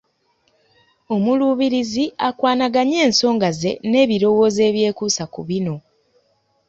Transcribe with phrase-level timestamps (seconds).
[1.13, 5.75] Omuluubirizi akwanaganye ensonga ze n’ebirowoozo ebyekuusa ku bino